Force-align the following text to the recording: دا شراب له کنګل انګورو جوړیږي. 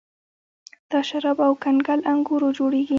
دا 0.91 0.99
شراب 1.09 1.37
له 1.45 1.49
کنګل 1.63 1.99
انګورو 2.11 2.49
جوړیږي. 2.57 2.89